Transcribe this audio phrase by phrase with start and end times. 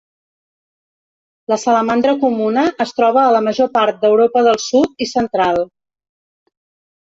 [1.53, 5.65] La salamandra comuna es troba a la major part d'Europa del sud i central.